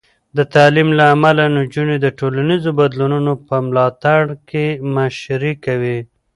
[0.37, 5.99] د تعلیم له امله، نجونې د ټولنیزو بدلونونو په ملاتړ کې مشري کوي.